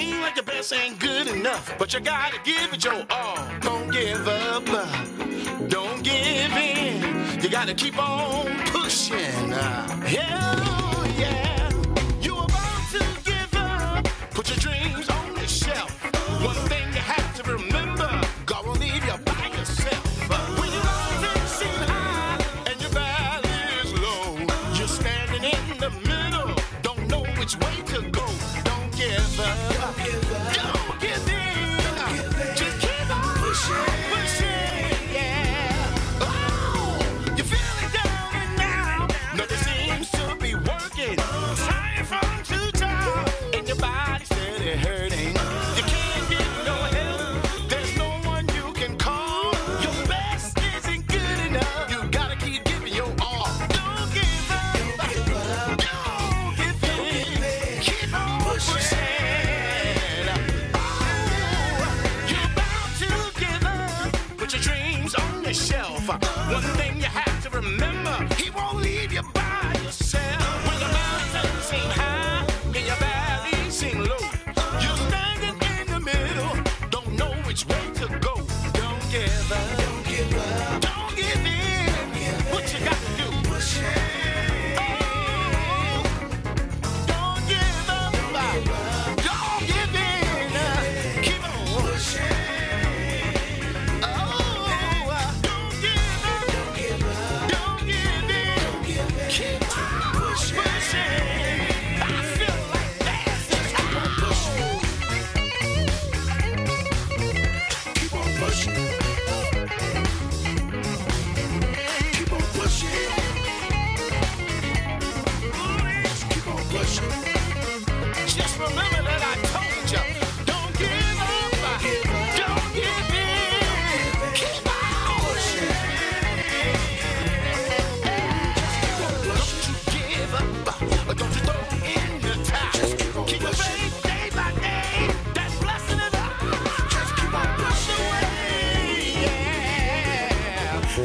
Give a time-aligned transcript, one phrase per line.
[0.00, 3.36] Seems like your best ain't good enough, but you gotta give it your all.
[3.60, 4.64] Don't give up,
[5.68, 7.42] don't give in.
[7.42, 9.50] You gotta keep on pushing.
[9.50, 11.68] Hell yeah.
[12.18, 14.08] You about to give up.
[14.30, 15.90] Put your dreams on the shelf.
[16.42, 20.02] One thing you have to remember, God will leave you by yourself.
[20.58, 24.38] When your mountains seem high and your valley is low,
[24.78, 28.24] you're standing in the middle, don't know which way to go.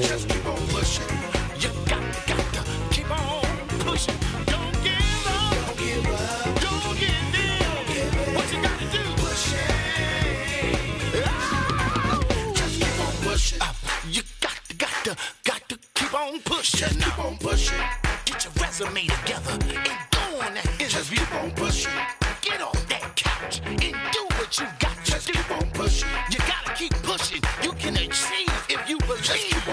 [0.02, 1.06] Just keep on pushing.
[1.60, 2.62] You got, got to
[2.92, 3.46] keep on
[3.80, 4.16] pushing.
[4.46, 5.54] Don't give up.
[5.56, 6.62] Don't give up.
[6.62, 8.36] Don't give in.
[8.36, 9.04] What you gotta do?
[9.24, 11.24] Push it.
[11.26, 12.20] Ah!
[12.56, 13.62] Just keep on pushing.
[13.62, 13.74] Uh,
[14.12, 16.80] you got to, got to, got to keep on pushing.
[16.80, 17.80] Just keep on pushing.
[18.26, 20.90] Get your resume together and go on that interview.
[20.90, 21.92] Just keep on pushing.
[22.42, 23.80] Get off that couch and
[24.12, 25.34] do what you got to Just do.
[25.34, 26.10] keep on pushing.
[26.32, 27.42] You gotta keep pushing.
[27.64, 29.65] You can achieve if you believe.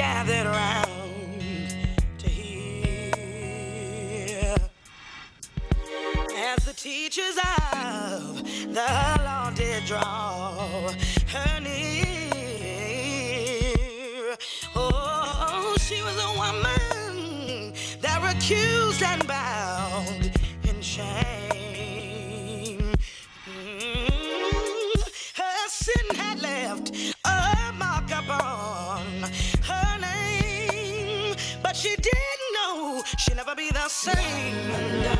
[0.00, 1.68] gathered around
[2.16, 3.14] to hear
[6.38, 8.42] as the teachers of
[8.72, 8.88] the
[9.26, 10.88] law did draw
[11.28, 11.98] her near.
[14.74, 20.32] Oh, she was a woman that accused and bound
[20.66, 21.10] in shame.
[23.44, 25.00] Mm-hmm.
[25.42, 26.90] Her sin had left
[27.26, 29.30] a mark upon
[33.60, 35.19] be the same.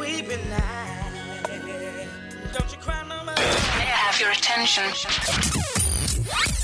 [0.00, 2.08] weeping night.
[2.52, 3.26] Don't you cry no more.
[3.34, 4.84] May I have your attention?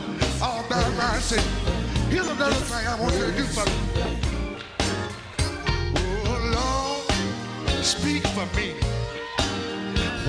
[0.41, 1.45] all by myself.
[2.09, 3.75] Here's another thing I want you to do for me.
[6.25, 8.73] Oh, Lord, speak for me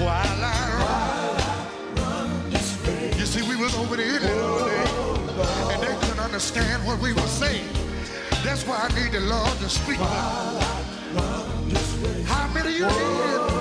[0.05, 0.55] while I
[1.97, 2.53] run.
[3.19, 7.69] You see, we was over there, and they couldn't understand what we were saying.
[8.45, 9.99] That's why I need the Lord to speak.
[12.27, 13.52] How many of you here?